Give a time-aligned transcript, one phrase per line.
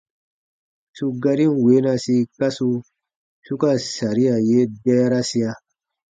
[0.95, 2.69] Su garin weenasi kasu
[3.45, 5.51] su ka saria ye dɛɛrasia: